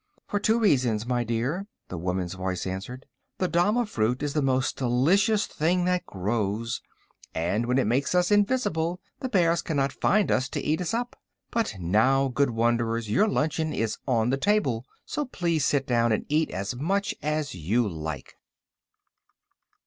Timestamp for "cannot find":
9.61-10.31